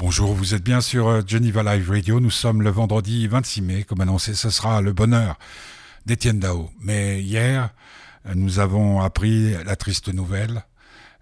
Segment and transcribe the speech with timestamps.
[0.00, 2.20] Bonjour, vous êtes bien sur euh, Geneva Live Radio.
[2.20, 3.84] Nous sommes le vendredi 26 mai.
[3.84, 5.38] Comme annoncé, ce sera le bonheur
[6.06, 6.70] d'Étienne Dao.
[6.80, 7.74] Mais hier,
[8.24, 10.64] euh, nous avons appris la triste nouvelle.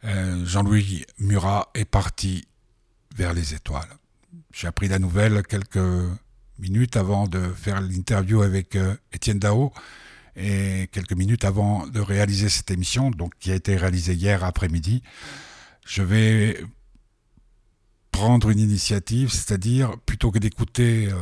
[0.04, 2.46] Euh, Jean-Louis Murat est parti
[3.17, 3.91] vers les étoiles.
[4.53, 5.85] J'ai appris la nouvelle quelques
[6.60, 8.79] minutes avant de faire l'interview avec
[9.13, 9.72] Étienne Dao
[10.37, 15.03] et quelques minutes avant de réaliser cette émission, donc qui a été réalisée hier après-midi.
[15.85, 16.62] Je vais
[18.19, 21.14] prendre une initiative, c'est-à-dire plutôt que d'écouter euh,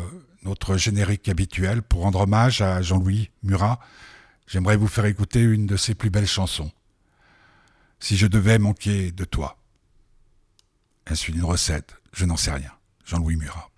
[0.44, 3.80] notre générique habituel pour rendre hommage à Jean-Louis Murat,
[4.46, 6.72] j'aimerais vous faire écouter une de ses plus belles chansons.
[8.00, 9.58] Si je devais manquer de toi.
[11.06, 11.96] Est-ce une recette?
[12.14, 12.72] Je n'en sais rien.
[13.04, 13.70] Jean-Louis Murat.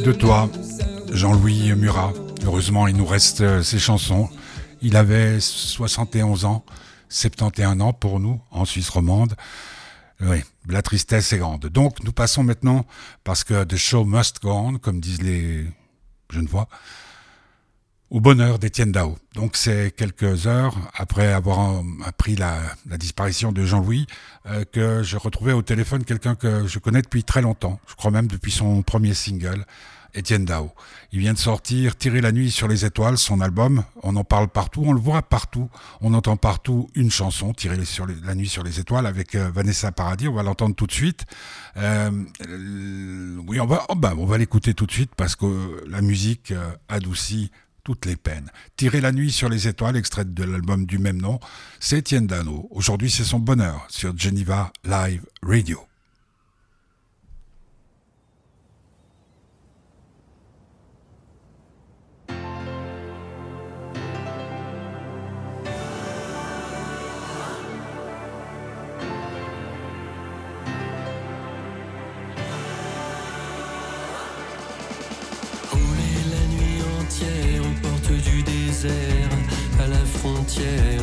[0.00, 0.50] De toi,
[1.12, 2.12] Jean-Louis Murat.
[2.44, 4.28] Heureusement, il nous reste euh, ses chansons.
[4.82, 6.64] Il avait 71 ans,
[7.08, 9.34] 71 ans pour nous, en Suisse romande.
[10.20, 11.66] Oui, la tristesse est grande.
[11.66, 12.84] Donc, nous passons maintenant,
[13.24, 15.66] parce que the show must go on, comme disent les
[16.30, 16.68] jeunes voix,
[18.10, 19.16] au bonheur d'Étienne Dao.
[19.34, 22.60] Donc c'est quelques heures après avoir appris la,
[22.96, 24.06] disparition de Jean-Louis
[24.46, 28.10] euh, que je retrouvais au téléphone quelqu'un que je connais depuis très longtemps, je crois
[28.10, 29.64] même depuis son premier single,
[30.14, 30.70] Étienne Dao.
[31.12, 33.84] Il vient de sortir Tirer la nuit sur les étoiles, son album.
[34.02, 35.68] On en parle partout, on le voit partout,
[36.00, 37.76] on entend partout une chanson, Tirer
[38.24, 40.26] la nuit sur les étoiles, avec euh, Vanessa Paradis.
[40.26, 41.26] On va l'entendre tout de suite.
[41.76, 42.10] Euh,
[43.46, 46.54] oui, on va, oh, bah, on va l'écouter tout de suite parce que la musique
[46.88, 47.50] adoucit
[47.86, 48.50] toutes les peines.
[48.76, 51.38] Tirer la nuit sur les étoiles, extraite de l'album du même nom,
[51.78, 52.66] c'est Étienne Dano.
[52.72, 55.78] Aujourd'hui, c'est son bonheur sur Geneva Live Radio.
[79.78, 80.95] À la frontière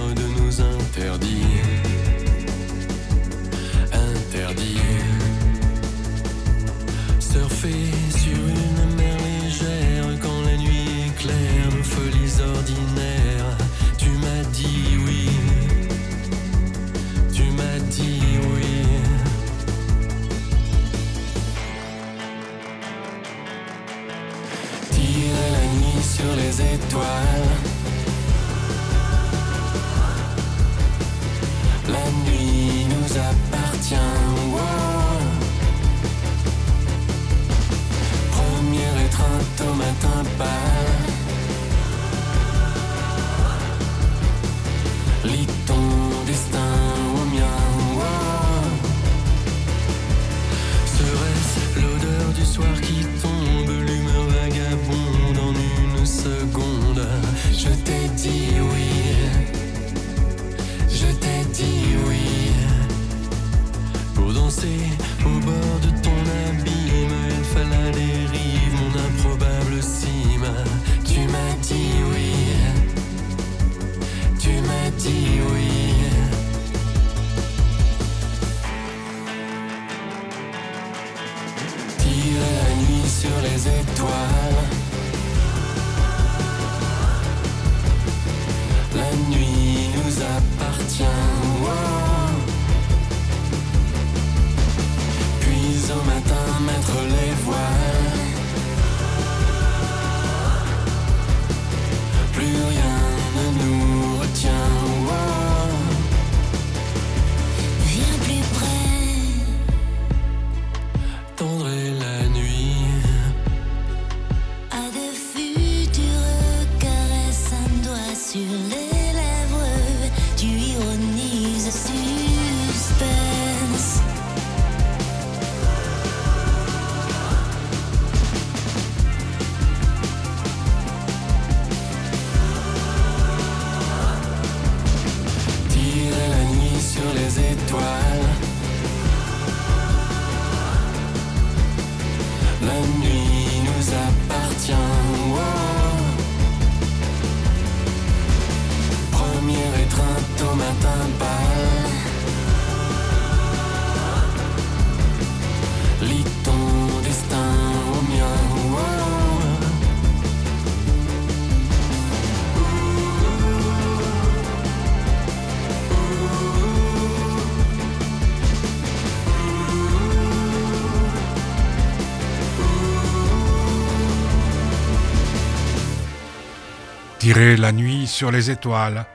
[177.33, 179.07] Tirer la nuit sur les étoiles.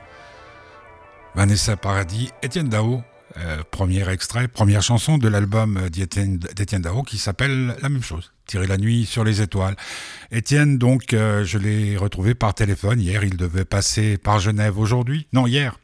[1.35, 3.01] Vanessa Paradis, Étienne Dao,
[3.37, 6.37] euh, premier extrait, première chanson de l'album d'Étienne
[6.81, 9.77] Dao qui s'appelle la même chose, Tirer la nuit sur les étoiles.
[10.31, 15.27] Étienne, donc, euh, je l'ai retrouvé par téléphone hier, il devait passer par Genève aujourd'hui,
[15.31, 15.79] non hier.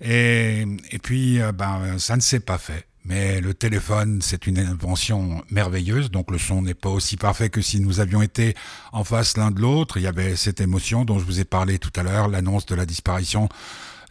[0.00, 2.84] Et, et puis, euh, ben, ça ne s'est pas fait.
[3.04, 7.60] Mais le téléphone, c'est une invention merveilleuse, donc le son n'est pas aussi parfait que
[7.60, 8.54] si nous avions été
[8.92, 9.98] en face l'un de l'autre.
[9.98, 12.74] Il y avait cette émotion dont je vous ai parlé tout à l'heure, l'annonce de
[12.74, 13.48] la disparition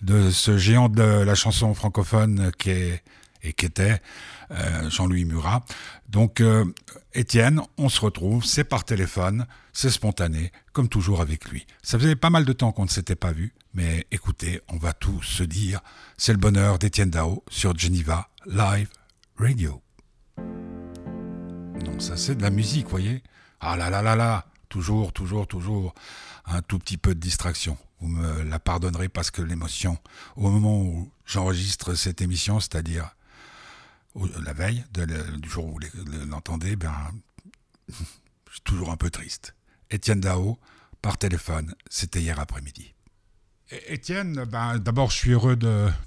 [0.04, 3.04] de ce géant de la chanson francophone qui est
[3.44, 4.00] et qui était
[4.52, 5.66] euh, Jean-Louis Murat.
[6.10, 6.66] Donc, euh,
[7.14, 11.66] Étienne, on se retrouve, c'est par téléphone, c'est spontané, comme toujours avec lui.
[11.82, 14.94] Ça faisait pas mal de temps qu'on ne s'était pas vu, mais écoutez, on va
[14.94, 15.82] tout se dire.
[16.18, 18.90] C'est le bonheur d'Étienne Dao sur Geneva Live
[19.38, 19.82] Radio.
[20.38, 23.24] Non, ça c'est de la musique, voyez.
[23.60, 25.94] Ah là là là là, toujours, toujours, toujours
[26.46, 27.78] un tout petit peu de distraction.
[28.00, 29.98] Vous me la pardonnerez parce que l'émotion,
[30.36, 33.16] au moment où j'enregistre cette émission, c'est-à-dire
[34.44, 36.94] la veille du jour où vous l'entendez, ben,
[37.90, 37.96] je
[38.52, 39.56] suis toujours un peu triste.
[39.90, 40.60] Étienne Dao,
[41.02, 42.94] par téléphone, c'était hier après-midi.
[43.88, 45.56] Étienne, ben, d'abord, je suis heureux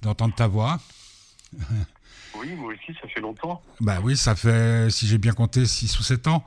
[0.02, 0.80] d'entendre ta voix.
[2.38, 3.62] Oui, moi aussi, ça fait longtemps.
[3.80, 6.44] Bah oui, ça fait, si j'ai bien compté, 6 ou 7 ans.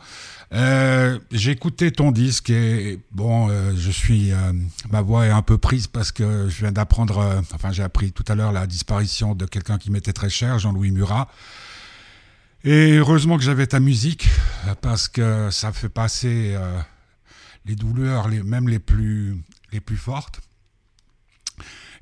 [0.53, 4.53] Euh, j'ai écouté ton disque et bon, euh, je suis, euh,
[4.89, 8.23] ma voix est un peu prise parce que je viens d'apprendre, enfin j'ai appris tout
[8.27, 11.27] à l'heure la disparition de quelqu'un qui m'était très cher, Jean-Louis Murat.
[12.63, 14.27] Et heureusement que j'avais ta musique
[14.81, 16.57] parce que ça fait passer
[17.65, 19.37] les douleurs, les, même les plus,
[19.71, 20.41] les plus fortes.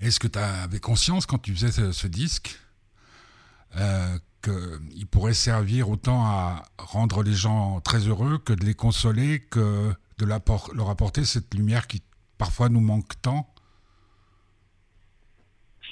[0.01, 2.60] Est-ce que tu avais conscience quand tu faisais ce disque
[3.75, 9.39] euh, qu'il pourrait servir autant à rendre les gens très heureux que de les consoler,
[9.39, 12.01] que de leur apporter cette lumière qui
[12.38, 13.51] parfois nous manque tant?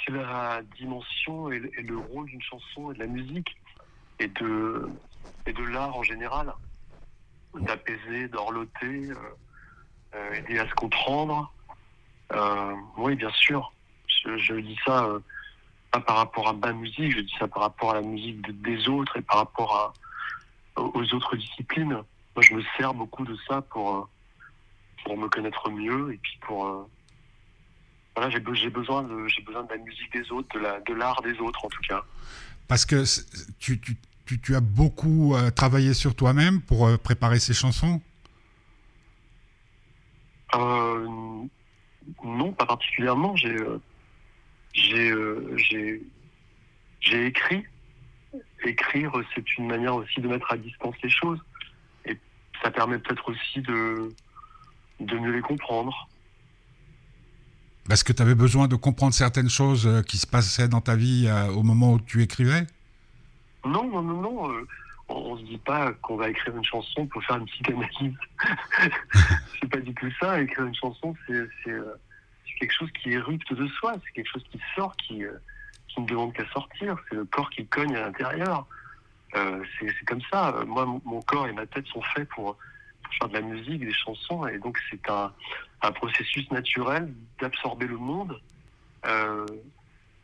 [0.06, 3.56] C'est la dimension et le rôle d'une chanson et de la musique
[4.20, 4.88] et de,
[5.72, 6.54] l'art en général.
[7.56, 9.16] D'apaiser, d'orloter, euh,
[10.14, 11.52] euh, aider à se comprendre.
[12.98, 13.75] oui, bien sûr.
[14.26, 15.10] Je, je dis ça
[16.00, 19.18] par rapport à ma musique, je dis ça par rapport à la musique des autres
[19.18, 19.76] et par rapport
[20.78, 21.94] à, aux autres disciplines.
[21.94, 24.04] Moi, je me sers beaucoup de ça pour, euh,
[25.04, 26.66] pour me connaître mieux et puis pour.
[26.66, 26.88] Euh,
[28.16, 31.68] voilà, j'ai besoin, de, besoin de la musique des autres, de l'art des autres en
[31.68, 32.02] tout cas.
[32.68, 33.04] Parce que
[33.60, 33.80] tu,
[34.26, 38.02] tu, tu, as beaucoup euh, travaillé sur toi-même pour préparer ces chansons?
[42.24, 43.36] Non, pas particulièrement.
[43.36, 43.82] J'ai euh,
[44.76, 46.02] j'ai
[47.06, 47.64] j'ai écrit.
[48.66, 51.40] Écrire, c'est une manière aussi de mettre à distance les choses.
[52.06, 52.18] Et
[52.64, 54.12] ça permet peut-être aussi de,
[55.00, 56.10] de mieux les comprendre.
[57.88, 60.96] Parce que tu avais besoin de comprendre certaines choses euh, qui se passaient dans ta
[60.96, 62.66] vie euh, au moment où tu écrivais?
[63.64, 64.66] Non, non, non, non.
[65.10, 68.16] on, ne se dit pas qu'on va écrire une chanson pour faire une psychanalyse.
[69.62, 70.42] c'est pas du tout ça.
[70.42, 71.48] Écrire une chanson, c'est
[72.60, 75.38] quelque chose qui érupte de soi, c'est quelque chose qui sort, qui, euh,
[75.88, 78.66] qui ne demande qu'à sortir, c'est le corps qui cogne à l'intérieur.
[79.36, 80.64] Euh, c'est comme ça.
[80.66, 82.58] Moi, mon corps et ma tête sont faits pour,
[83.20, 85.32] faire de la musique, des chansons, et donc c'est un,
[85.84, 88.42] un, processus naturel d'absorber le monde,
[89.06, 89.46] euh,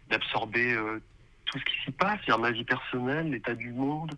[0.10, 0.76] d'absorber
[1.46, 4.12] tout ce qui s'y passe, c'est-à-dire ma vie personnelle, l'état du monde,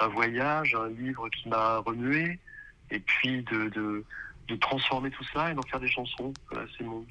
[0.00, 2.40] un voyage, un livre qui m'a remué,
[2.90, 4.04] et puis de, de,
[4.48, 6.32] de, transformer tout ça et d'en faire des chansons.
[6.76, 7.04] c'est mon,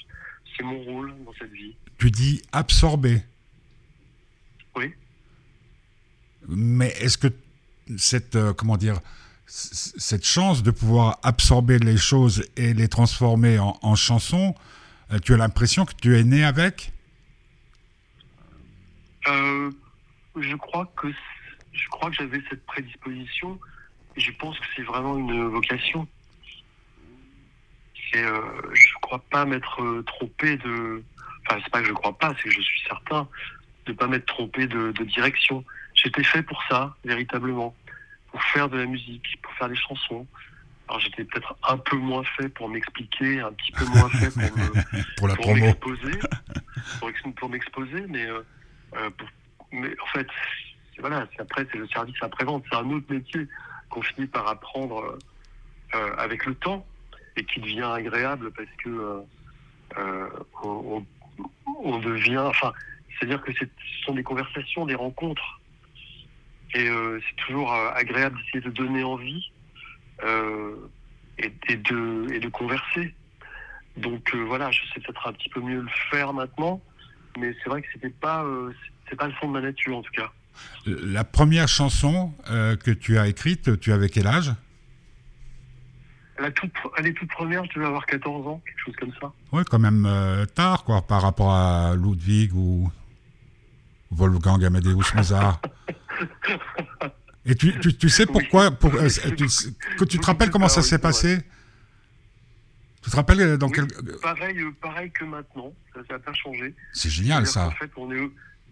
[0.58, 1.76] c'est mon rôle dans cette vie.
[1.98, 3.22] Tu dis absorber.
[4.76, 4.94] Oui.
[6.48, 7.28] Mais est-ce que
[7.98, 9.00] cette, euh, comment dire,
[9.46, 14.56] cette chance de pouvoir absorber les choses et les transformer en, chansons,
[15.12, 16.92] euh, tu as l'impression que tu es né avec?
[19.28, 19.72] Euh,
[20.36, 21.08] Je crois que
[21.74, 23.60] je crois que j'avais cette prédisposition
[24.16, 26.08] et je pense que c'est vraiment une vocation.
[28.12, 28.24] C'est
[29.08, 31.02] crois pas m'être euh, trompé de.
[31.48, 33.28] Enfin, c'est pas que je crois pas, c'est que je suis certain
[33.86, 35.64] de pas m'être trompé de, direction.
[35.94, 37.74] J'étais fait pour ça, véritablement,
[38.32, 40.28] pour faire de la musique, pour faire des chansons.
[40.90, 44.58] Alors j'étais peut-être un peu moins fait pour m'expliquer, un petit peu moins fait pour
[44.58, 46.20] me pour la pour m'exposer,
[47.36, 48.42] pour, m'exposer, mais, euh,
[48.98, 49.10] euh,
[49.72, 50.28] mais en fait,
[51.00, 53.48] voilà, après c'est le service après-vente, c'est un autre métier
[53.90, 55.18] qu'on finit par apprendre
[56.18, 56.86] avec le temps
[57.38, 59.22] et qui devient agréable parce que euh,
[59.98, 60.30] euh,
[61.84, 62.74] on, devient, enfin,
[63.18, 63.66] c'est-à-dire que ce
[64.06, 65.62] sont des conversations, des rencontres,
[66.74, 69.52] et euh, c'est toujours agréable d'essayer de donner envie
[71.38, 73.14] et, de, converser.
[73.96, 76.82] Donc voilà, je sais peut-être un petit peu mieux le faire maintenant,
[77.40, 78.46] mais c'est vrai que c'était pas,
[79.10, 80.32] c'est pas le fond de ma nature en tout cas.
[80.86, 84.52] La première chanson que tu as écrite, tu avais quel âge?
[86.40, 89.32] La toute, elle est toute première, je devais avoir 14 ans, quelque chose comme ça.
[89.52, 92.92] Oui, quand même euh, tard, quoi, par rapport à Ludwig ou
[94.12, 95.62] Wolfgang Amadeus Mozart.
[97.46, 99.46] Et tu, tu, sais pourquoi pour, euh, tu,
[99.98, 101.38] que tu te rappelles comment ça s'est passé?
[103.02, 103.88] Tu te rappelles euh, dans quel...
[104.22, 106.76] Pareil, pareil que maintenant, ça n'a pas changé.
[106.92, 107.68] C'est génial ça.
[107.68, 108.30] En fait, on est,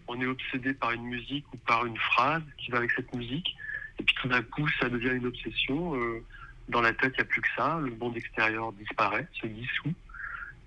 [0.08, 3.56] on est obsédé par une musique ou par une phrase qui va avec cette musique,
[3.98, 5.94] et puis tout d'un coup, ça devient une obsession
[6.68, 7.78] dans la tête, il n'y a plus que ça.
[7.82, 9.94] Le monde extérieur disparaît, se dissout.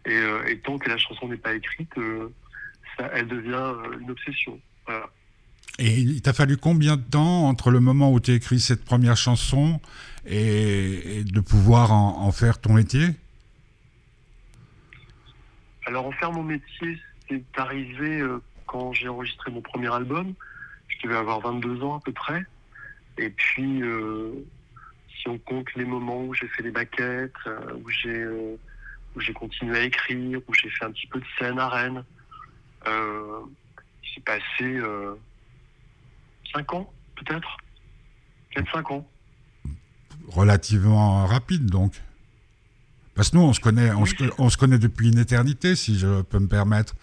[0.06, 2.34] Et, euh, tant que la chanson n'est pas écrite, euh,
[2.98, 4.60] ça, elle devient euh, une obsession.
[5.78, 8.84] Et il t'a fallu combien de temps entre le moment où tu as écrit cette
[8.84, 9.80] première chanson
[10.26, 13.08] et, et de pouvoir en, en faire ton métier?
[15.86, 18.24] Alors, en faire mon métier, c'est arrivé
[18.66, 20.34] quand j'ai enregistré mon premier album.
[20.88, 22.46] Je devais avoir 22 ans à peu près.
[23.18, 24.32] Et puis, euh,
[25.20, 28.56] si on compte les moments où j'ai fait des maquettes, euh, où j'ai euh,
[29.16, 32.04] où j'ai continué à écrire, où j'ai fait un petit peu de scène à Rennes,
[32.86, 35.16] j'ai passé euh,
[36.54, 37.58] 5 ans, peut-être?
[38.54, 39.08] Peut-être 5 ans.
[40.28, 41.94] Relativement rapide donc.
[43.16, 45.18] Parce que nous, on se connaît, on, Oui, se, c'est- on se connaît depuis une
[45.20, 46.96] éternité, si je peux me permettre.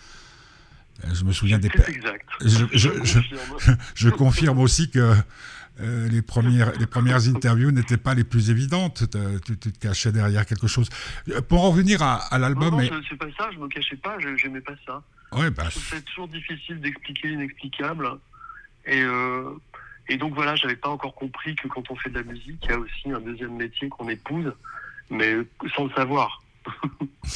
[1.12, 1.68] Je me souviens des.
[1.88, 2.26] Exact.
[2.40, 3.78] Je- je- je- confirme.
[3.94, 5.14] Je confirme aussi que
[5.80, 9.04] euh, les, premières, les premières interviews n'étaient pas les plus évidentes.
[9.14, 10.88] Euh, Tu, tu te cachais derrière quelque chose.
[11.28, 13.58] Euh, Pour en revenir à, à Non, l'album, non, et- je- c'est pas ça, je
[13.58, 15.02] me cachais pas, je j'aimais pas ça.
[15.32, 18.08] ouais, bah, ça toujours difficile d'expliquer l'inexplicable.
[18.86, 19.50] Et, euh,
[20.08, 22.70] et donc voilà, j'avais pas encore compris que quand on fait de la musique, il
[22.70, 24.52] y a aussi un deuxième métier qu'on épouse,
[25.10, 25.36] mais
[25.74, 26.42] sans le savoir.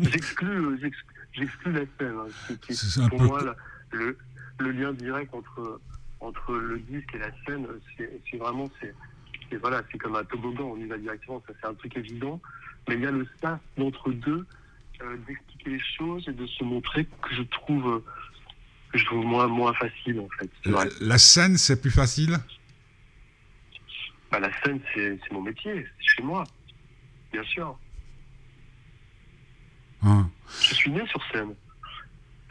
[0.00, 0.96] J'exclus j'ex-
[1.32, 2.16] j'exclus la scène.
[2.18, 3.56] hein, qui- qui C'est pour peu moi la-
[3.92, 4.16] le,
[4.58, 5.80] le lien direct entre,
[6.20, 8.94] entre le disque et la scène, c'est vraiment c'est
[9.60, 12.40] voilà, c'est comme un toboggan, on y va directement, ça c'est un truc évident.
[12.86, 14.46] Mais il y a le sas d'entre deux,
[15.02, 18.02] euh, d'expliquer les choses et de se montrer que je trouve
[18.92, 20.50] que je trouve moins moins facile en fait.
[21.00, 22.38] La, scène, c'est plus facile?
[24.30, 26.44] Bah, la scène c'est mon métier, c'est chez moi,
[27.32, 27.78] bien sûr.
[30.02, 30.30] Hein.
[30.60, 31.54] Je suis né sur scène.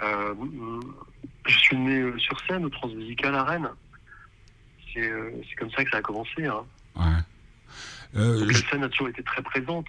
[0.01, 0.35] Euh,
[1.47, 3.69] je suis né euh, sur scène au Transmusical à Rennes.
[4.93, 6.45] C'est euh, comme ça que ça a commencé.
[6.45, 6.63] Hein.
[6.95, 7.03] Ouais.
[8.15, 9.85] Euh, Donc, je- la scène a toujours été très présente.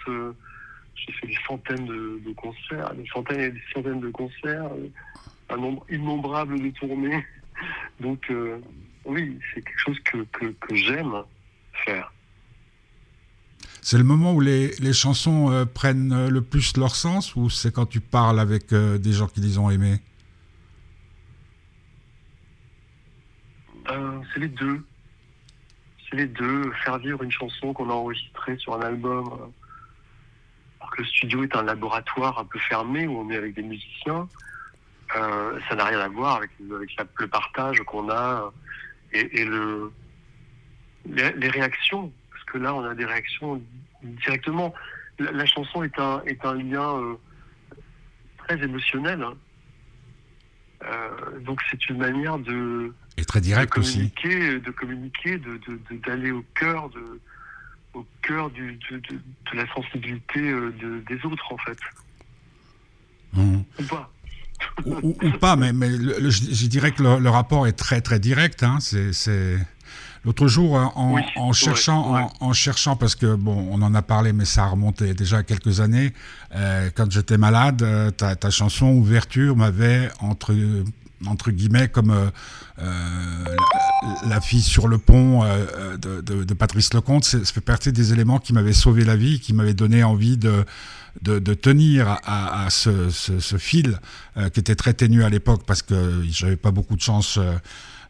[0.95, 4.69] J'ai fait des centaines de, de concerts, des centaines et des centaines de concerts,
[5.51, 7.25] un nombre innombrable de tournées.
[8.01, 8.59] Donc euh,
[9.05, 11.23] oui, c'est quelque chose que, que, que j'aime
[11.85, 12.13] faire.
[13.81, 17.73] c'est le moment où les, les chansons euh, prennent le plus leur sens ou c'est
[17.73, 20.01] quand tu parles avec euh, des gens qui les ont aimés
[23.91, 24.85] Euh, c'est les deux.
[26.09, 26.73] C'est les deux.
[26.85, 29.27] Faire vivre une chanson qu'on a enregistrée sur un album.
[29.33, 29.47] euh,
[30.81, 33.63] alors que le studio est un laboratoire un peu fermé où on est avec des
[33.63, 34.29] musiciens.
[35.17, 38.51] euh, ça n'a rien à voir avec, le- partage qu'on a euh,
[39.13, 39.91] et, et le,
[41.07, 42.13] les, réactions.
[42.31, 43.63] Parce que là, on a des réactions
[44.03, 44.73] directement.
[45.19, 46.23] La, chanson est un,
[46.55, 47.17] lien
[48.39, 49.23] très émotionnel.
[49.23, 49.35] hein.
[51.41, 53.99] Donc c'est une manière de, Et très direct de aussi.
[54.25, 57.21] de communiquer, de de- de- d'aller au cœur de
[57.95, 61.79] au cœur du, de, de- de la sensibilité euh, de- des autres en fait.
[63.37, 63.65] Hum.
[63.79, 64.13] Ou pas.
[64.85, 67.67] ou, ou- ou pas, mais, mais le- le- je, je dirais que le, le rapport
[67.67, 68.63] est très très direct.
[68.63, 68.79] Hein.
[68.81, 69.59] C'est,
[70.25, 72.23] L'autre jour, euh, en, Oui, en ouais, cherchant, ouais.
[72.41, 75.43] En, en cherchant, parce que bon, on en a parlé, mais ça remontait déjà à
[75.45, 76.13] quelques années.
[76.55, 80.53] euh, quand j'étais malade, euh, ta, ta chanson Ouverture m'avait entre
[81.27, 82.31] entre guillemets comme euh,
[82.81, 83.57] euh,
[84.29, 87.25] la, fille sur le pont euh, de, Patrice Lecomte.
[87.25, 90.65] Ça fait partie des éléments qui m'avaient sauvé la vie, qui m'avaient donné envie de
[91.23, 93.11] de, tenir à, ce,
[93.59, 93.99] fil
[94.53, 97.41] qui était très ténu à l'époque parce que j'avais pas beaucoup de chance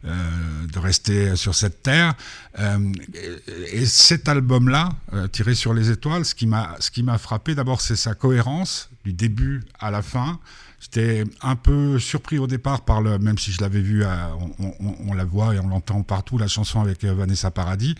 [0.03, 2.13] de rester sur cette terre.
[2.59, 4.89] Et, et cet album-là,
[5.31, 9.89] tiré sur les étoiles, ce qui m'a frappé d'abord, c'est sa cohérence du début à
[9.89, 10.39] la fin.
[10.79, 15.13] J'étais un peu surpris au départ par le, même si je l'avais vu, à- on,
[15.13, 17.95] la voit et on l'entend partout, la chanson avec euh, Vanessa Paradis.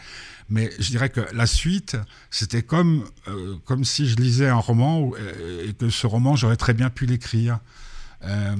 [0.49, 1.97] Mais je dirais que la suite,
[2.31, 6.55] c'était comme, euh, comme si je lisais un roman euh, et que ce roman, j'aurais
[6.55, 7.59] très bien pu l'écrire.
[8.23, 8.55] Euh,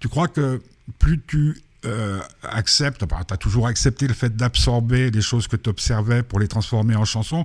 [0.00, 0.60] tu crois que
[0.98, 5.68] plus tu euh, acceptes, tu as toujours accepté le fait d'absorber les choses que tu
[5.70, 7.44] observais pour les transformer en chansons,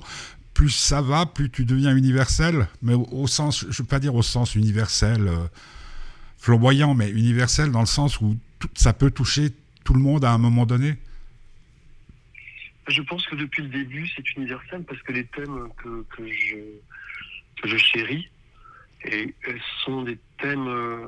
[0.53, 4.15] plus ça va, plus tu deviens universel, mais au, sens, je ne veux pas dire
[4.15, 5.35] au sens universel, euh,
[6.41, 9.49] flamboyant, mais universel dans le sens où tout- ça peut toucher
[9.83, 10.95] tout le monde à un moment donné?
[12.87, 16.55] Je pense que depuis le début, c'est universel parce que les thèmes que, que je,
[17.61, 18.27] que je chéris
[19.05, 21.07] et, euh, sont des thèmes euh,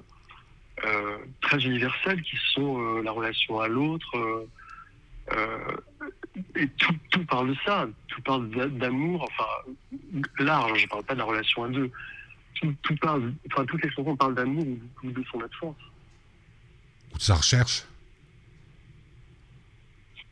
[0.86, 4.46] euh, très universels qui sont la relation à l'autre.
[6.56, 9.72] et tout, tout parle de ça, tout parle d'a- d'amour, enfin
[10.40, 11.90] large, je parle pas de la relation à deux.
[12.60, 14.66] Tout, tout parle, enfin toutes les chansons parlent d'amour
[15.04, 15.76] ou de son absence.
[17.14, 17.84] Ou de sa recherche,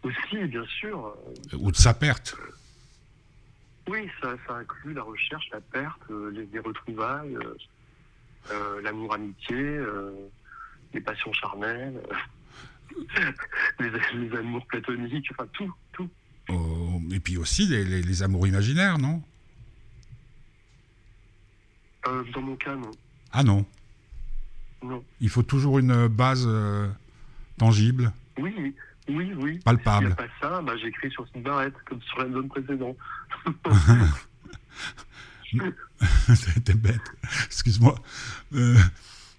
[0.04, 1.16] Aussi, bien sûr,
[1.54, 2.36] ou de sa perte.
[3.88, 7.56] Oui, ça, ça inclut la recherche, la perte, euh, les, les retrouvailles, euh,
[8.52, 10.12] euh, l'amour-amitié, euh,
[10.94, 12.02] les passions charnelles.
[12.12, 13.32] euh.
[13.80, 13.90] les,
[14.30, 16.10] les amours platoniques, enfin tout, tout.
[16.50, 19.22] Oh, et puis aussi les, les- les amours imaginaires, non?
[22.08, 22.92] Euh, dans mon cas, non.
[23.32, 23.66] Ah non,
[24.84, 25.04] Non.
[25.20, 26.88] il faut toujours une base euh,
[27.58, 28.74] tangible, Oui,
[29.08, 30.08] oui, oui, palpable.
[30.08, 32.96] S'il n'y a pas ça, bah, j'écris sur une barrette, comme sur l'album précédent.
[36.66, 37.02] T'es bête,
[37.46, 37.96] excuse-moi.
[38.54, 38.78] Euh,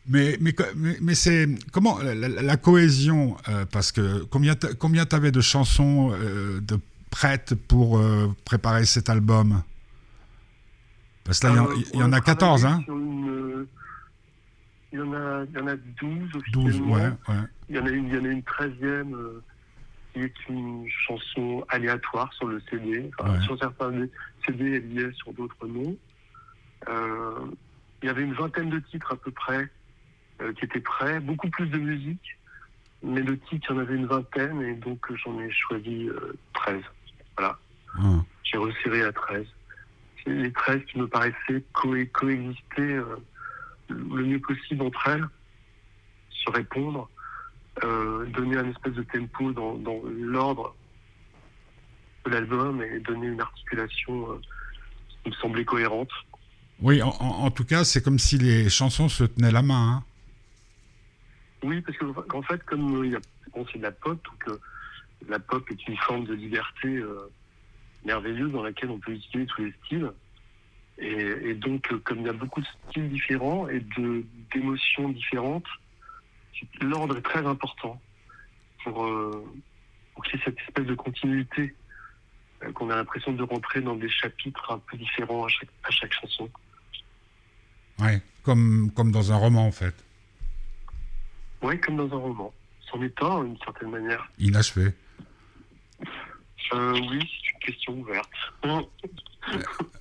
[0.08, 5.06] mais mais, mais, mais c'est comment la, la- la cohésion euh, parce que combien combien
[5.06, 6.78] t'avais de chansons euh, de
[7.10, 8.00] prêtes pour
[8.44, 9.62] préparer cet album?
[11.24, 13.28] Parce que là il y en- Euh, il y, on en a 14 hein une,
[13.30, 13.68] euh,
[14.92, 16.94] Il y en a, il y en a 12 12 officiellement.
[16.94, 19.42] ouais ouais Il y en a une, il y en a une treizième euh,
[20.12, 23.10] qui est une chanson aléatoire sur le CD.
[23.18, 23.40] Enfin, Ouais.
[23.42, 23.90] Sur certains
[24.44, 25.96] CD, elle y est, sur d'autres non.
[26.88, 27.46] Euh,
[28.02, 29.70] il y avait une vingtaine de titres à peu près
[30.42, 32.38] euh, qui étaient prêts, beaucoup plus de musique,
[33.02, 36.08] mais de titres, il y en avait une vingtaine et donc euh, j'en ai choisi
[36.08, 36.82] euh, 13.
[37.38, 37.58] Voilà,
[37.98, 38.24] Hum.
[38.42, 39.46] j'ai resserré à 13.
[40.26, 43.16] Les 13 qui me paraissaient coexister euh,
[43.88, 45.26] le mieux possible entre elles,
[46.30, 47.08] se répondre,
[47.84, 50.74] euh, donner un espèce de tempo dans, dans l'ordre
[52.24, 54.40] de l'album et donner une articulation euh,
[55.22, 56.10] qui me semblait cohérente.
[56.80, 59.96] Oui, en, tout cas, c'est comme si les chansons se tenaient la main.
[59.96, 60.04] hein.
[61.62, 62.04] Oui, parce que
[62.36, 63.20] en fait, comme euh, il y a,
[63.54, 64.58] bon, c'est de la pop, donc
[65.28, 67.00] la pop est une forme de liberté
[68.04, 70.10] merveilleuse dans laquelle on peut utiliser tous les styles.
[70.98, 75.08] Et, et donc, euh, comme il y a beaucoup de styles différents et de d'émotions
[75.08, 75.66] différentes,
[76.80, 78.00] l'ordre est très important
[78.84, 79.44] pour, euh,
[80.14, 81.74] pour qu'il y ait cette espèce de continuité,
[82.62, 85.90] euh, qu'on a l'impression de rentrer dans des chapitres un peu différents à chaque, à
[85.90, 86.48] chaque chanson.
[87.98, 89.94] Ouais, comme, comme dans un roman, en fait.
[91.62, 92.52] Oui, comme dans un roman.
[92.90, 94.30] C'en est un, d'une certaine manière.
[94.38, 94.92] Inachevé.
[96.74, 97.20] Euh, oui,
[97.51, 98.30] une question ouverte.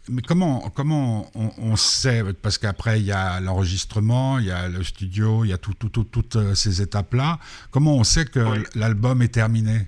[0.09, 4.67] Mais comment, comment on, on sait Parce qu'après, il y a l'enregistrement, il y a
[4.67, 7.39] le studio, il y a tout, tout, tout- toutes euh, ces étapes-là.
[7.71, 8.63] Comment on sait que Oui.
[8.75, 9.87] l'album est terminé?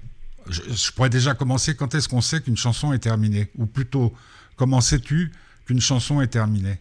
[0.49, 1.75] Je, je pourrais déjà commencer.
[1.75, 3.49] Quand est-ce qu'on sait qu'une chanson est terminée?
[3.57, 4.13] Ou plutôt,
[4.55, 5.31] comment sais-tu
[5.65, 6.79] qu'une chanson est terminée?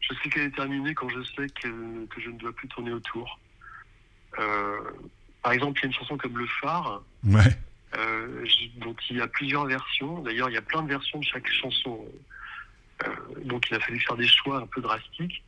[0.00, 2.92] Je sais qu'elle est terminée quand je sais que, que je ne dois plus tourner
[2.92, 3.38] autour.
[4.38, 4.78] Euh,
[5.42, 7.56] par exemple, il y a une chanson comme Le Phare, Ouais.
[7.96, 8.44] Euh,
[8.76, 10.20] dont il y a plusieurs versions.
[10.20, 12.04] D'ailleurs, il y a plein de versions de chaque chanson.
[13.04, 13.08] Euh,
[13.44, 15.42] donc, il a fallu faire des choix un peu drastiques.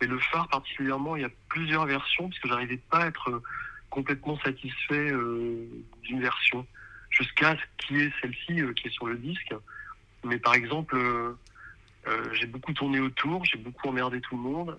[0.00, 3.30] Mais Le Phare, particulièrement, il y a plusieurs versions, parce que j'arrivais pas à être
[3.30, 3.42] euh,
[3.90, 5.66] complètement satisfait euh,
[6.02, 6.66] d'une version,
[7.10, 9.54] jusqu'à ce qui est celle-ci, euh, qui est sur le disque.
[10.24, 10.96] Mais par exemple,
[12.32, 14.78] j'ai beaucoup tourné autour, j'ai beaucoup emmerdé tout le monde,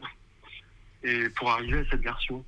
[1.03, 2.43] et pour arriver à cette version.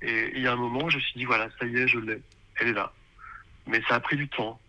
[0.00, 2.00] Et il y a un moment, je me suis dit, voilà, ça y est, je
[2.00, 2.20] l'ai,
[2.56, 2.92] elle est là.
[3.66, 4.60] Mais ça a pris du temps.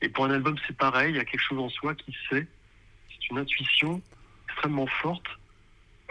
[0.00, 2.46] Et pour un album, c'est pareil, il y a quelque chose en soi qui sait,
[3.08, 4.02] c'est une intuition
[4.48, 5.26] extrêmement forte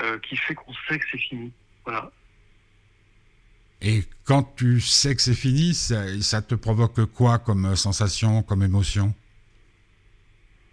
[0.01, 1.51] euh, qui fait qu'on sait que c'est fini.
[1.85, 2.11] Voilà.
[3.81, 8.63] Et quand tu sais que c'est fini, ça, ça te provoque quoi comme sensation, comme
[8.63, 9.13] émotion?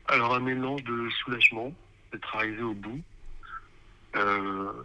[0.06, 1.72] Alors un mélange de soulagement
[2.12, 3.00] d'être arrivé au bout,
[4.16, 4.82] euh,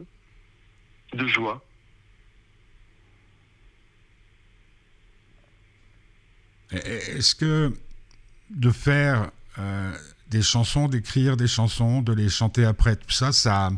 [1.14, 1.62] de joie.
[1.62, 1.62] Et-
[6.38, 7.74] et Est-ce que
[8.50, 9.94] de faire euh,
[10.30, 13.72] des chansons, d'écrire des chansons, de les chanter après, tout ça, ça,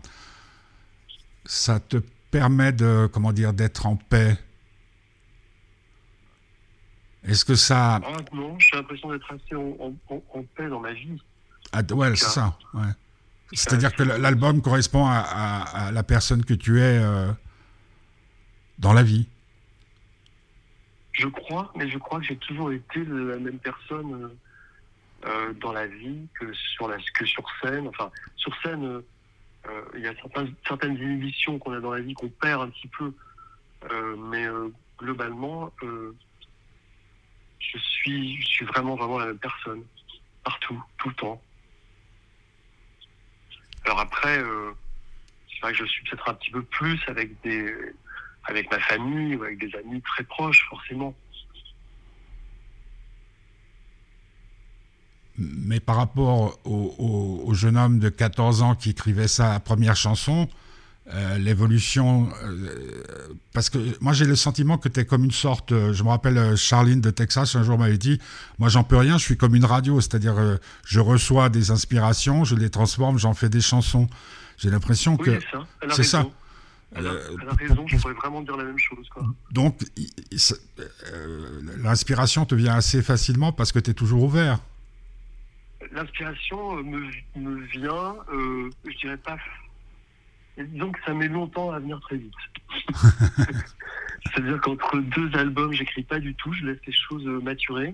[1.46, 1.98] ça te
[2.32, 4.38] permet de, comment dire, d'être en paix?
[7.24, 7.96] Est-ce que ça...
[8.04, 11.22] Ah, non, j'ai l'impression d'être assez en, en- en- en paix dans ma vie.
[11.74, 12.58] Ah, ouais, c'est ça.
[12.74, 12.86] ouais.
[13.54, 17.32] C'est-à-dire que l'album correspond à, à- à la personne que tu es euh,
[18.80, 19.28] dans la vie.
[21.18, 24.24] Je crois, mais je crois que j'ai toujours été la même personne
[25.26, 26.88] euh, euh, dans la vie que sur,
[27.62, 27.88] scène.
[27.88, 29.02] Enfin, sur scène,
[29.66, 30.14] euh, il y a
[30.68, 33.12] certaines inhibitions qu'on a dans la vie qu'on perd un petit peu.
[34.30, 34.46] Mais
[34.98, 39.84] globalement, je, suis, vraiment, vraiment la même personne.
[40.44, 41.42] Partout, tout le temps.
[43.86, 44.44] Alors après,
[45.50, 47.74] c'est vrai que je suis peut-être un petit peu plus avec des
[48.48, 51.14] avec ma famille ou avec des amis très proches, forcément.
[55.38, 59.96] Mais par rapport au, au- au jeune homme de 14 ans qui écrivait sa première
[59.96, 60.50] chanson,
[61.14, 62.28] euh, l'évolution...
[62.44, 65.72] euh, parce que moi j'ai le sentiment que tu es comme une sorte...
[65.72, 68.20] euh, je me rappelle Charline de Texas un jour m'avait dit,
[68.58, 72.56] moi j'en peux rien, je suis comme une radio, c'est-à-dire je reçois des inspirations, je
[72.56, 74.08] les transforme, j'en fais des chansons.
[74.58, 75.40] J'ai l'impression Oui, que...
[75.94, 76.26] c'est ça.
[76.96, 77.30] Elle a raison.
[77.30, 79.08] Elle a, elle a raison, je pourrais vraiment dire la même chose.
[79.10, 79.24] Quoi.
[79.52, 79.82] Donc,
[81.14, 84.60] euh, l'inspiration te vient assez facilement parce que tu es toujours ouvert.
[85.92, 89.38] L'inspiration euh, me, me vient, euh, je dirais pas.
[90.58, 92.34] Disons que ça met longtemps à venir très vite.
[94.26, 97.94] C'est-à-dire qu'entre deux albums, j'écris pas du tout, je laisse les choses maturer.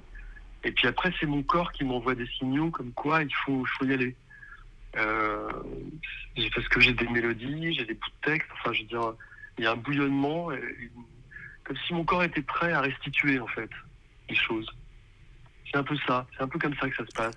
[0.63, 3.69] Et puis après, c'est mon corps qui m'envoie des signaux comme quoi il faut, il
[3.77, 4.15] faut y aller.
[4.95, 5.51] Euh,
[6.55, 9.13] parce que j'ai des mélodies, j'ai des bouts de texte, enfin, je veux dire,
[9.57, 10.49] il y a un bouillonnement,
[11.63, 13.69] comme si mon corps était prêt à restituer, en fait,
[14.29, 14.67] les choses.
[15.71, 17.35] C'est un peu ça, c'est un peu comme ça que ça se passe.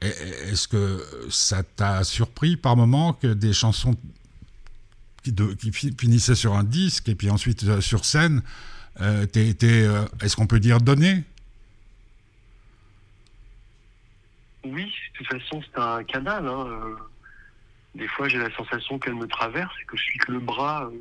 [0.00, 3.96] Est-ce que ça t'a surpris par moment que des chansons
[5.22, 8.42] qui, finissaient sur un disque et puis ensuite euh, sur scène
[9.00, 11.24] euh, t'aient été, euh, est-ce qu'on peut dire, données
[14.64, 16.46] Oui, de toute façon, c'est un canal.
[16.46, 16.94] hein, euh.
[17.94, 20.86] Des fois, j'ai la sensation qu'elle me traverse et que je suis que le bras
[20.86, 20.96] euh,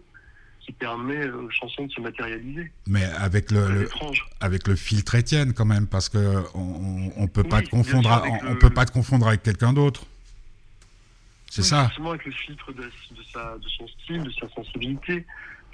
[0.59, 2.71] qui permet euh, aux chansons de se matérialiser.
[2.87, 3.89] Mais avec le, le-
[4.39, 8.17] avec le filtre Étienne quand même, parce que on, on, peut pas te confondre, à-
[8.17, 10.03] avec on, on le- peut pas te confondre avec quelqu'un d'autre.
[11.49, 11.85] C'est Oui, ça.
[11.85, 15.25] Forcément, avec le filtre de, de, sa, de son style, de sa sensibilité.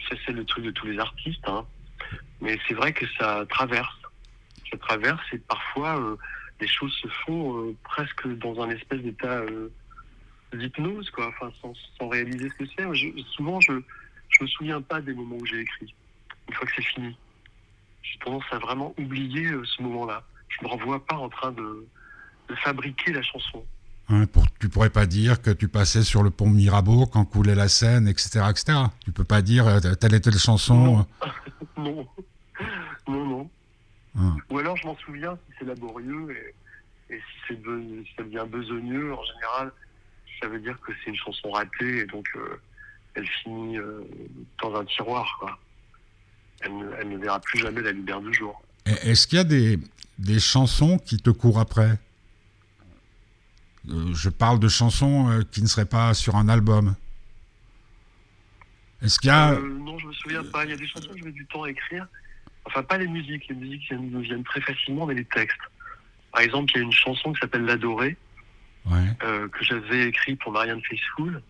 [0.10, 1.44] Ça, c'est le truc de tous les artistes.
[1.48, 1.66] hein.
[2.42, 3.94] Mais c'est vrai que ça traverse.
[4.72, 6.16] Ça traverse et parfois, euh,
[6.62, 9.72] les choses se font euh, presque dans un espèce d'état euh,
[10.54, 11.28] d'hypnose, quoi.
[11.30, 12.94] Enfin, sans, sans réaliser ce que c'est.
[12.96, 13.74] Je- Souvent, je
[14.30, 15.94] je me souviens pas des moments où j'ai écrit.
[16.48, 17.18] Une fois que c'est fini,
[18.04, 20.24] j'ai tendance à vraiment oublier euh, ce moment-là.
[20.50, 21.86] Je me revois pas en train de,
[22.50, 23.66] de fabriquer la chanson.
[24.10, 27.56] Hein, pour, tu pourrais pas dire que tu passais sur le pont Mirabeau quand coulait
[27.56, 28.78] la Seine, etc., etc.
[29.06, 30.76] Tu peux pas dire euh, telle et telle chanson.
[30.76, 31.06] Non.
[31.78, 32.08] Non,
[33.08, 33.50] non, non.
[34.50, 36.36] Ou alors je m'en souviens si c'est laborieux
[37.10, 39.72] et, et si, c'est be- si ça devient besogneux, en général,
[40.42, 42.60] ça veut dire que c'est une chanson ratée et donc euh,
[43.14, 44.02] elle finit euh,
[44.62, 45.38] dans un tiroir.
[45.40, 45.60] Quoi.
[46.62, 48.62] Elle, ne, elle ne verra plus jamais la lumière du jour.
[48.86, 49.80] Est-ce qu'il y a des,
[50.18, 52.00] des chansons qui te courent après?
[53.90, 56.96] Euh, Je parle de chansons qui ne seraient pas sur un album.
[59.02, 59.52] Est-ce qu'il y a...
[59.58, 60.66] Non, je me souviens pas.
[60.66, 62.08] Il y a des chansons que je mets du temps à écrire.
[62.66, 63.48] Enfin, pas les musiques.
[63.48, 65.60] Les musiques me viennent très facilement, mais les textes.
[66.32, 68.18] Par exemple, il y a une chanson qui s'appelle L'Adoré.
[68.86, 68.98] Ouais.
[69.24, 71.42] euh, que j'avais écrit pour Marianne Faithfull.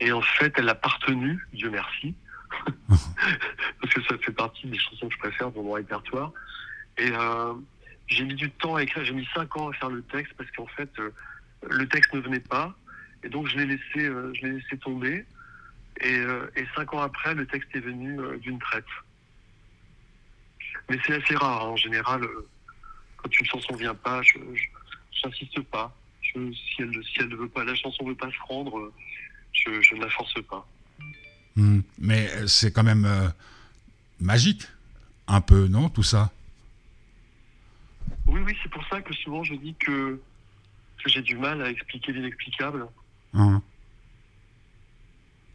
[0.00, 2.14] Et en fait, elle a partenu, Dieu merci,
[2.88, 6.32] parce que ça fait partie des chansons que je préfère dans mon répertoire.
[6.96, 7.52] Et euh,
[8.06, 10.50] j'ai mis du temps à écrire, j'ai mis cinq ans à faire le texte parce
[10.52, 11.10] qu'en fait, euh,
[11.68, 12.74] le texte ne venait pas.
[13.22, 15.26] Et donc, je l'ai laissé, euh, je l'ai laissé tomber.
[16.00, 16.14] Et,
[16.54, 18.84] et cinq ans après, le texte est venu d'une traite.
[20.88, 21.68] Mais c'est assez rare, hein.
[21.70, 22.22] en général.
[22.24, 22.48] euh,
[23.16, 24.38] quand une chanson vient pas, je,
[25.22, 25.94] j'insiste pas.
[26.22, 28.92] Je- si elle si elle ne veut pas, la chanson veut pas se rendre, euh,
[29.52, 30.66] je, je ne la force pas.
[31.56, 31.80] Hmm.
[31.98, 33.28] Mais euh, c'est quand même euh,
[34.20, 34.62] magique,
[35.26, 36.30] un peu, non, tout ça?
[38.28, 40.20] Oui, oui, c'est pour ça que souvent je dis que,
[41.02, 42.86] que j'ai du mal à expliquer l'inexplicable.
[43.34, 43.62] Hein.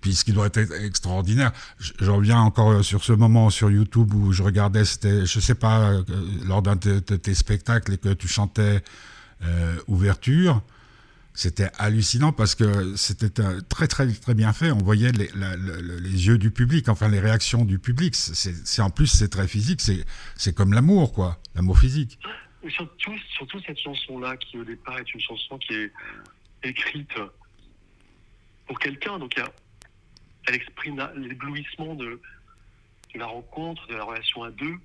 [0.03, 4.13] Puis ce qui doit être extraordinaire, je, reviens encore euh, sur ce moment sur YouTube
[4.13, 6.03] où je regardais, c'était, je sais pas, euh,
[6.45, 8.83] lors d'un de, tes spectacles et que tu chantais
[9.45, 10.61] euh, Ouverture,
[11.33, 13.29] c'était hallucinant parce que c'était
[13.69, 14.71] très très très bien fait.
[14.71, 18.13] On voyait les, yeux du public, enfin les réactions du public.
[18.13, 22.19] C'est, en plus c'est très physique, c'est, comme l'amour quoi, l'amour physique.
[22.67, 25.91] Surtout, surtout cette chanson-là, qui au départ est une chanson qui est
[26.63, 27.13] écrite
[28.67, 29.17] pour quelqu'un.
[29.17, 29.51] Donc, il y a-
[30.47, 32.19] elle exprime l'éblouissement de,
[33.13, 34.75] de la rencontre, de la relation à deux.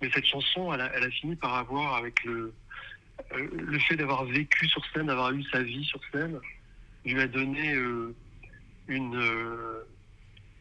[0.00, 2.54] Mais cette chanson, elle a, elle a fini par avoir, avec le,
[3.32, 6.38] euh, le fait d'avoir vécu sur scène, d'avoir eu sa vie sur scène,
[7.04, 8.14] lui a donné euh,
[8.88, 9.86] une, euh,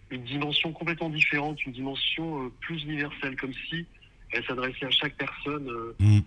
[0.10, 3.86] une dimension complètement différente, une dimension euh, plus universelle, comme si
[4.32, 5.70] elle s'adressait à chaque personne,
[6.00, 6.20] Mm.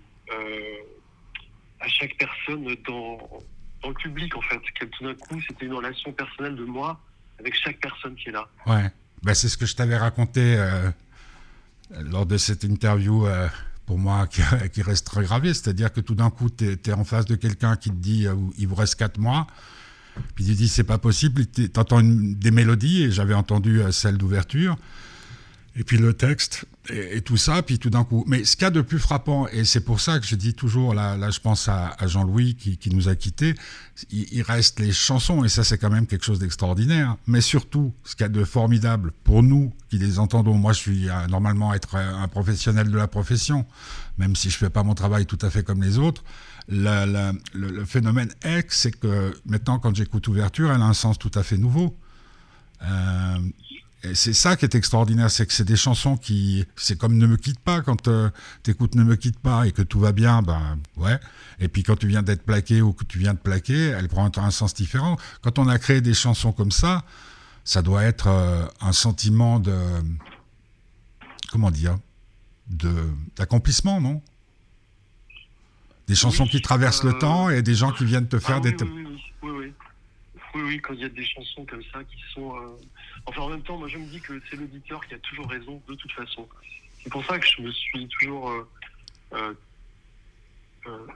[1.81, 3.19] à chaque personne dans,
[3.83, 4.61] dans le public en fait.
[4.79, 6.99] Que tout d'un coup, c'était une relation personnelle de moi
[7.43, 8.49] avec chaque personne qui est là.
[8.67, 8.91] Ouais,
[9.23, 10.91] ben, c'est ce que je t'avais raconté euh,
[12.01, 13.49] lors de cette interview, euh,
[13.87, 15.53] pour moi, qui, qui reste très gravée.
[15.53, 18.35] C'est-à-dire que tout d'un coup, tu es, en face de quelqu'un qui te dit euh,
[18.59, 19.47] il vous reste 4 mois.
[20.35, 21.47] Puis tu dis c'est pas possible.
[21.47, 24.77] Tu entends des mélodies, et j'avais entendu celle d'ouverture.
[25.75, 28.25] Et puis le texte et, tout ça, puis tout d'un coup.
[28.27, 30.53] Mais ce qu'il y a de plus frappant, et c'est pour ça que je dis
[30.53, 33.55] toujours, là, là je pense à, Jean-Louis qui, nous a quittés,
[34.11, 37.17] il, reste les chansons, et ça c'est quand même quelque chose d'extraordinaire.
[37.27, 40.79] Mais surtout, ce qu'il y a de formidable pour nous qui les entendons, moi je
[40.79, 43.65] suis euh, normalement être un professionnel de la profession,
[44.19, 46.23] même si je fais pas mon travail tout à fait comme les autres,
[46.69, 51.43] le, phénomène est, c'est que maintenant quand j'écoute Ouverture, elle a un sens tout à
[51.43, 51.97] fait nouveau.
[52.83, 53.39] Euh,
[54.15, 57.37] c'est ça qui est extraordinaire, c'est que c'est des chansons qui, c'est comme Ne me
[57.37, 58.31] quitte pas quand euh,
[58.65, 61.19] tu écoutes Ne me quitte pas et que tout va bien, ben ouais.
[61.61, 64.31] Et puis quand tu viens d'être plaqué ou que tu viens de plaquer, elle prend
[64.37, 65.17] un, sens différent.
[65.41, 67.05] Quand on a créé des chansons comme ça,
[67.65, 69.79] ça doit être euh, un sentiment de,
[71.53, 71.97] comment dire,
[72.71, 72.93] de
[73.37, 74.21] d'accomplissement, non?
[76.09, 78.61] Des chansons qui traversent le euh, temps et des gens qui viennent te faire ah
[78.61, 78.75] des.
[78.83, 79.73] oui, oui, oui, oui,
[80.83, 82.57] quand il y a des chansons comme ça qui sont.
[82.57, 82.77] Euh,
[83.27, 85.81] enfin, en même temps, moi, je me dis que c'est l'auditeur qui a toujours raison,
[85.89, 86.49] de toute façon.
[87.03, 89.57] C'est pour ça que je me suis toujours euh,
[90.87, 91.07] euh,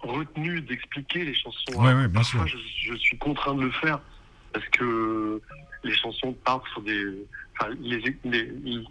[0.00, 1.72] retenu d'expliquer les chansons.
[1.76, 2.46] Oui, oui, bien sûr.
[2.46, 4.00] Je, suis contraint de le faire
[4.52, 5.40] parce que
[5.84, 7.26] les chansons partent sur des.
[7.58, 7.74] Enfin,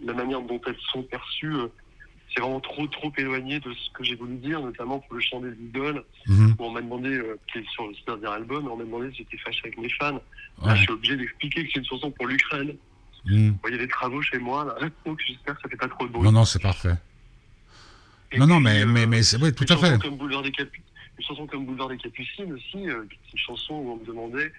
[0.04, 1.54] la manière dont elles sont perçues
[2.34, 5.40] c'est vraiment trop trop éloigné de ce que j'ai voulu dire, notamment pour le chant
[5.40, 6.54] des idoles, mhm.
[6.58, 9.18] où on m'a demandé, euh, qui est sur le dernier album, on m'a demandé si
[9.18, 10.20] j'étais fâché avec mes fans.
[10.64, 12.74] Là, je suis obligé d'expliquer que c'est une chanson pour l'Ukraine.
[13.26, 16.06] Il y a des travaux chez moi, là, donc j'espère que ça fait pas trop
[16.06, 16.24] de bruit.
[16.24, 16.94] Non, non, c'est parfait.
[18.36, 20.00] non, non, mais, mais, mais c'est vrai, tout à fait.
[20.00, 20.52] Comme Boulevard des
[21.18, 24.52] une chanson comme Boulevard des Capucines aussi, euh, une chanson où on me demandait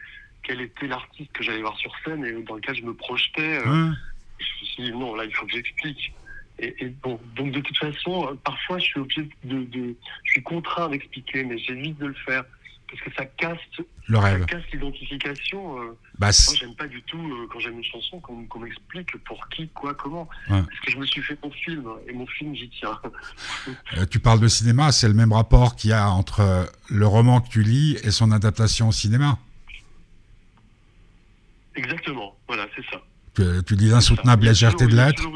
[0.44, 3.60] quel était l'artiste que j'allais voir sur scène et dans lequel je me projetais.
[3.66, 3.92] Euh,
[4.40, 6.14] Je me suis dit, non, là, il faut que j'explique.
[6.60, 10.90] Et, bon, donc de toute façon, euh, parfois je suis obligé de, je suis contraint
[10.90, 12.44] d'expliquer, mais j'évite de le faire
[12.90, 13.58] parce que ça casse,
[14.08, 15.82] le ça casse l'identification.
[15.82, 15.98] Euh.
[16.20, 19.68] Bah, moi, j'aime pas du tout euh, quand j'aime une chanson qu'on m'explique pour qui,
[19.70, 20.30] quoi, comment.
[20.48, 23.00] Parce que je me suis fait mon film et mon film, j'y tiens.
[24.12, 27.50] tu parles de cinéma, c'est le même rapport qu'il y a entre le roman que
[27.50, 29.40] tu lis et son adaptation au cinéma.
[31.76, 33.02] Exactement, voilà, c'est ça.
[33.36, 35.28] Tu, tu lis l'insoutenable légèreté de l'être.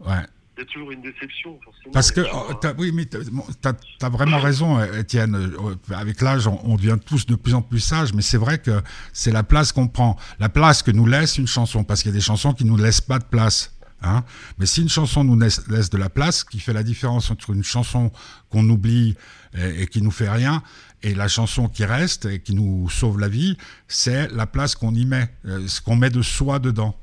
[0.00, 0.24] Ouais
[0.56, 1.92] il y a toujours une déception, forcément.
[1.92, 5.34] Parce que, oh, oui, mais tu as, vraiment raison, Étienne.
[5.34, 8.82] Euh, avec l'âge, on, devient tous de plus en plus sages, mais c'est vrai que
[9.14, 12.14] c'est la place qu'on prend, la place que nous laisse une chanson, parce qu'il y
[12.14, 13.74] a des chansons qui ne nous laissent pas de place.
[14.02, 14.24] Hein.
[14.58, 17.64] Mais si une chanson nous laisse, de la place, qui fait la différence entre une
[17.64, 18.12] chanson
[18.50, 19.16] qu'on oublie
[19.54, 20.62] et, qui nous fait rien,
[21.02, 23.56] et la chanson qui reste et qui nous sauve la vie,
[23.88, 26.96] c'est la place qu'on y met, euh, ce qu'on met de soi dedans.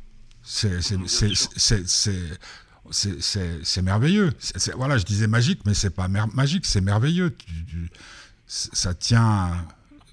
[0.43, 0.79] C'est
[2.91, 4.31] c'est merveilleux.
[4.75, 7.35] voilà, je disais magique, mais c'est pas magique, c'est merveilleux.
[8.47, 9.65] ça tient,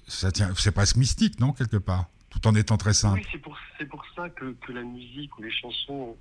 [0.07, 3.19] ça tient, c'est presque mystique, non, quelque part, tout en étant très simple.
[3.19, 3.57] Oui, c'est pour,
[3.89, 6.15] pour, ça que, que, la musique ou les chansons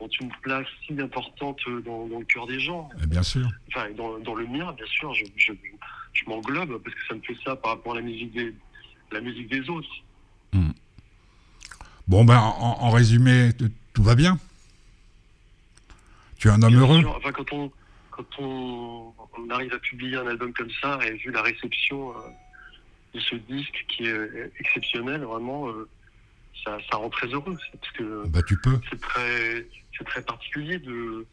[0.00, 2.88] ont une place si importante dans, le cœur des gens.
[3.06, 3.48] bien sûr.
[3.68, 5.52] Enfin, dans, dans, le mien, bien sûr, je, je,
[6.12, 8.54] je m'englobe parce que ça me fait ça par rapport à la musique des,
[9.12, 9.88] la musique des autres.
[10.52, 10.72] Hmm.
[12.06, 13.52] Bon, ben, en résumé,
[13.94, 14.38] tout va bien
[16.44, 17.72] tu es un homme heureux enfin, quand, on,
[18.10, 19.14] quand on,
[19.48, 22.20] arrive à publier un album comme ça, et vu la réception euh,
[23.14, 25.88] de ce disque qui est exceptionnel, vraiment, euh,
[26.62, 27.56] ça, ça, rend très heureux.
[27.80, 28.78] Parce que bah, tu peux.
[28.90, 29.66] C'est très,
[30.04, 31.26] très particulier de.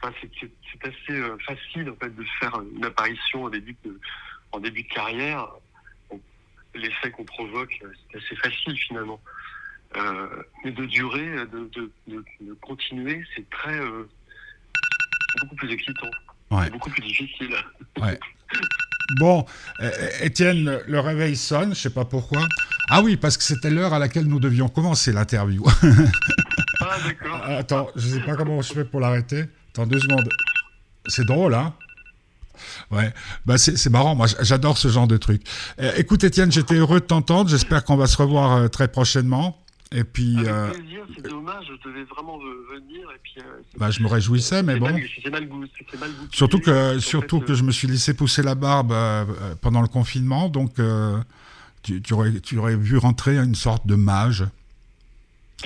[0.00, 4.00] Enfin, c'est assez euh, facile en fait de faire une apparition en début de,
[4.52, 5.46] en début de carrière.
[6.74, 9.20] L'effet qu'on provoque, c'est assez facile finalement.
[10.64, 13.78] mais de durer, de, de, de continuer, c'est très,
[15.40, 16.10] beaucoup plus excitant.
[16.50, 16.70] Ouais.
[16.70, 17.54] beaucoup plus difficile.
[18.00, 18.18] Ouais.
[19.18, 19.44] Bon,
[19.80, 22.46] euh, Étienne, le réveil sonne, je sais pas pourquoi.
[22.90, 25.64] Ah oui, parce que c'était l'heure à laquelle nous devions commencer l'interview.
[26.80, 27.44] ah d'accord.
[27.44, 29.44] Attends, je sais pas comment je fais pour l'arrêter.
[29.72, 30.28] Attends deux secondes.
[31.06, 31.74] C'est drôle, hein?
[32.90, 33.12] Ouais,
[33.46, 35.42] bah c'est marrant, moi j'adore ce genre de truc.
[35.80, 39.63] Euh, écoute Étienne, j'étais heureux de t'entendre, j'espère qu'on va se revoir euh, très prochainement.
[39.92, 40.38] Et puis.
[40.38, 43.08] Avec euh, plaisir, c'est dommage, je devais vraiment venir.
[43.14, 44.98] Et puis, euh, bah, je me réjouissais, mais bon.
[45.22, 45.64] C'est mal, goût,
[45.98, 49.24] mal Surtout que, surtout que je me suis laissé pousser la barbe euh,
[49.60, 50.74] pendant le confinement, donc
[51.82, 54.44] tu, tu, aurais, tu aurais vu rentrer une sorte de mage.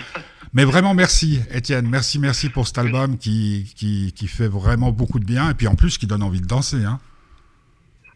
[0.55, 1.89] Mais vraiment, merci, Étienne.
[1.89, 5.67] Merci, merci pour cet album qui, qui, qui, fait vraiment beaucoup de bien et puis
[5.67, 6.85] en plus qui donne envie de danser.
[6.85, 6.99] Hein.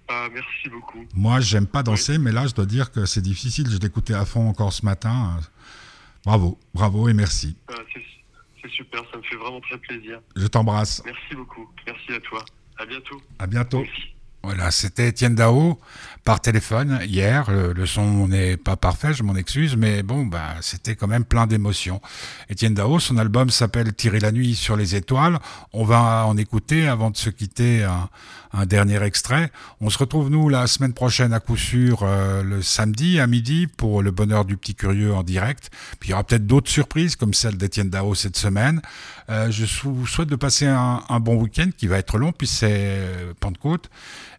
[0.09, 1.07] Ah, merci beaucoup.
[1.15, 3.71] Moi, j'aime pas danser, mais là, je dois dire que c'est difficile.
[3.71, 5.39] Je l'écoutais à fond encore ce matin.
[6.25, 7.57] Bravo, bravo et merci.
[7.69, 7.75] Ah,
[8.63, 10.21] c'est super, ça me fait vraiment très plaisir.
[10.37, 11.03] Je t'embrasse.
[11.05, 11.69] Merci beaucoup.
[11.87, 12.45] Merci à toi.
[12.79, 13.21] À bientôt.
[13.39, 13.85] À bientôt.
[14.45, 15.79] Voilà, c'était Étienne Dao
[16.25, 17.49] par téléphone hier.
[17.49, 21.25] Le, le son n'est pas parfait, je m'en excuse, mais bon, bah, c'était quand même
[21.25, 22.01] plein d'émotions.
[22.49, 25.39] Étienne Dao, son album s'appelle Tirer la nuit sur les étoiles.
[25.73, 28.09] On va en écouter avant de se quitter un,
[28.53, 29.51] un dernier extrait.
[29.81, 33.67] On se retrouve nous la semaine prochaine à coup sûr euh, le samedi à midi
[33.67, 35.71] pour le bonheur du petit curieux en direct.
[36.01, 38.83] Puis il y aura peut-être d'autres surprises comme celle d'Étienne Dao cette semaine.
[39.31, 42.71] Euh, je vous souhaite de passer un, bon week-end qui va être long puis c'est
[42.73, 43.89] euh, Pentecôte.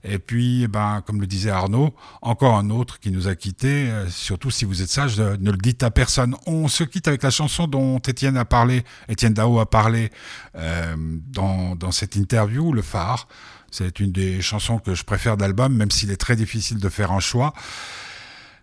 [0.06, 3.90] Et puis, ben, comme le disait Arnaud, encore un autre qui nous a quittés.
[3.90, 6.36] Euh, surtout si vous êtes sage, ne, ne le dites à personne.
[6.46, 10.12] On se quitte avec la chanson dont Étienne a parlé, Étienne Dao a parlé
[10.56, 13.28] euh, dans, dans cette interview, Le Phare.
[13.74, 17.12] C'est une des chansons que je préfère d'album, même s'il est très difficile de faire
[17.12, 17.56] un choix.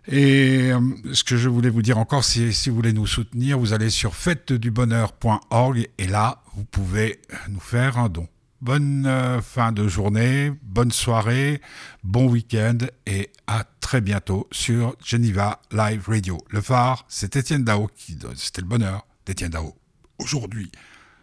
[0.07, 0.79] Et euh,
[1.11, 3.89] ce que je voulais vous dire encore, c'est si vous voulez nous soutenir, vous allez
[3.89, 8.29] sur fêtedubonheur.org et là, vous pouvez nous faire un don.
[8.61, 11.59] Bonne euh, fin de journée, bonne soirée,
[12.05, 16.37] bon week-end et à très bientôt sur Geneva Live Radio.
[16.51, 19.75] Le phare, c'est Étienne Dao qui c'était le bonheur d'Étienne Dao.
[20.19, 20.71] Aujourd'hui,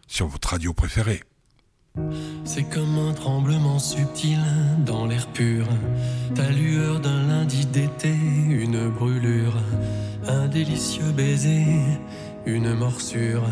[0.06, 1.22] sur votre radio préférée.
[2.44, 4.38] C'est comme un tremblement subtil
[4.84, 5.66] dans l'air pur,
[6.34, 8.14] ta lueur d'un lundi d'été,
[8.50, 9.54] une brûlure,
[10.26, 11.66] un délicieux baiser,
[12.46, 13.44] une morsure,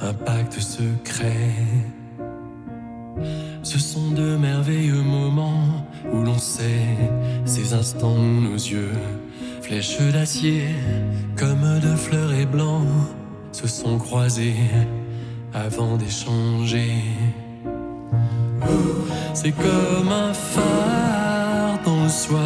[0.00, 1.54] un pacte secret.
[3.62, 6.96] Ce sont de merveilleux moments où l'on sait
[7.44, 8.92] ces instants où nos yeux,
[9.62, 10.68] flèches d'acier,
[11.36, 12.86] comme de fleurs et blancs,
[13.52, 14.54] se sont croisés
[15.52, 17.02] avant d'échanger.
[19.34, 22.40] C'est comme un phare dans le soir,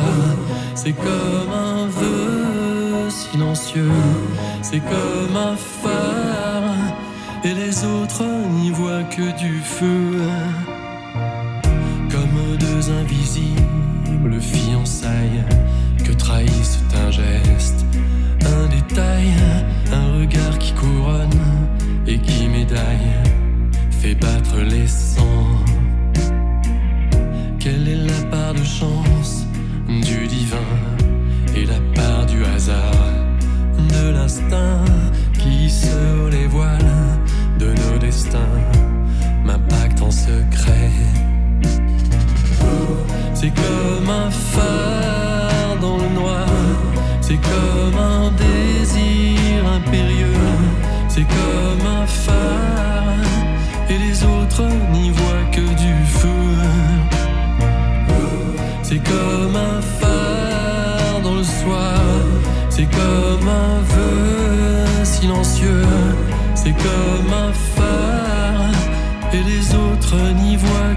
[0.75, 3.93] c'est comme un vœu silencieux,
[4.61, 6.75] c'est comme un phare,
[7.45, 8.25] et les autres
[8.61, 10.21] n'y voient que du feu.
[12.11, 15.45] Comme deux invisibles fiançailles
[16.05, 17.85] que trahissent un geste,
[18.45, 19.33] un détail,
[19.93, 21.41] un regard qui couronne
[22.07, 23.15] et qui médaille,
[23.91, 24.87] fait battre les
[40.31, 40.91] secret.
[43.35, 43.70] C'est comme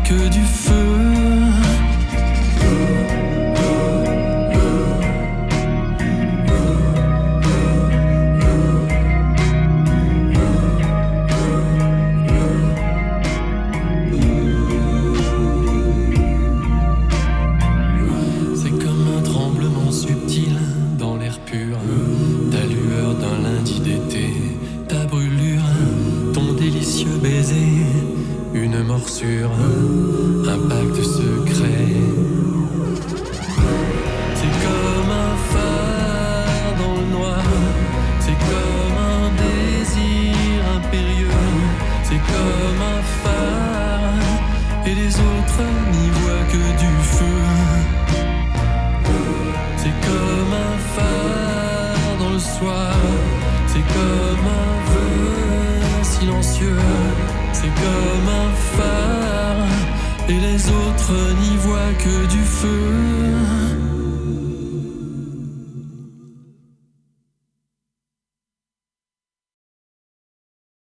[0.03, 0.82] que du feu.